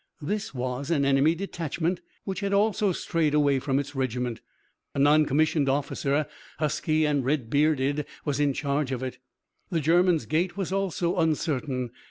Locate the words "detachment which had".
1.35-2.53